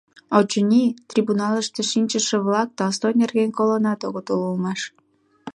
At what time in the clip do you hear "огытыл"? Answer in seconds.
4.07-4.39